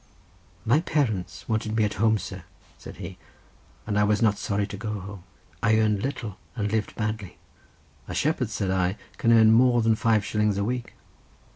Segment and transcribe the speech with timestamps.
[0.65, 2.41] "My parents wanted me at home, sir,"
[2.79, 3.19] said he;
[3.85, 5.23] "and I was not sorry to go home;
[5.61, 7.37] I earned little, and lived badly."
[8.07, 10.95] "A shepherd," said I, "can earn more than five shillings a week."